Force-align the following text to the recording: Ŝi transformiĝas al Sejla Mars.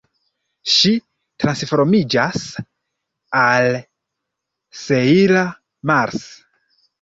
Ŝi 0.75 0.93
transformiĝas 1.43 2.45
al 3.41 3.69
Sejla 4.81 5.45
Mars. 5.93 6.27